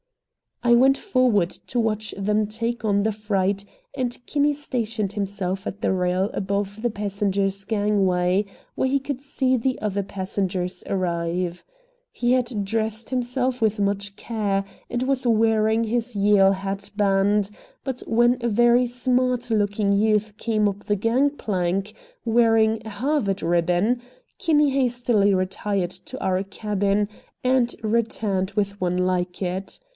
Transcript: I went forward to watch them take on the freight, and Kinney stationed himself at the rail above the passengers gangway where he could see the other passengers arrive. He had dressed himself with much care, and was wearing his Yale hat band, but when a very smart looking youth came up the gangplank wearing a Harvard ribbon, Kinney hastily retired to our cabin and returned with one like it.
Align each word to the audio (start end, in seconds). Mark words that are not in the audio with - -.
I 0.63 0.73
went 0.73 0.97
forward 0.97 1.49
to 1.49 1.79
watch 1.79 2.13
them 2.17 2.47
take 2.47 2.85
on 2.85 3.03
the 3.03 3.11
freight, 3.11 3.65
and 3.95 4.17
Kinney 4.25 4.53
stationed 4.53 5.13
himself 5.13 5.67
at 5.67 5.81
the 5.81 5.91
rail 5.91 6.29
above 6.33 6.81
the 6.81 6.89
passengers 6.89 7.65
gangway 7.65 8.45
where 8.75 8.87
he 8.89 8.99
could 8.99 9.21
see 9.21 9.57
the 9.57 9.79
other 9.81 10.01
passengers 10.01 10.83
arrive. 10.87 11.63
He 12.11 12.31
had 12.33 12.63
dressed 12.63 13.09
himself 13.11 13.61
with 13.61 13.79
much 13.79 14.15
care, 14.15 14.63
and 14.89 15.03
was 15.03 15.25
wearing 15.25 15.83
his 15.85 16.15
Yale 16.15 16.53
hat 16.53 16.89
band, 16.95 17.51
but 17.83 18.01
when 18.01 18.37
a 18.41 18.47
very 18.47 18.85
smart 18.85 19.49
looking 19.51 19.91
youth 19.91 20.37
came 20.37 20.67
up 20.67 20.85
the 20.85 20.95
gangplank 20.95 21.93
wearing 22.23 22.81
a 22.85 22.89
Harvard 22.89 23.41
ribbon, 23.43 24.01
Kinney 24.39 24.69
hastily 24.71 25.33
retired 25.33 25.91
to 25.91 26.19
our 26.23 26.41
cabin 26.43 27.07
and 27.43 27.75
returned 27.83 28.51
with 28.51 28.79
one 28.79 28.97
like 28.97 29.41
it. 29.41 29.79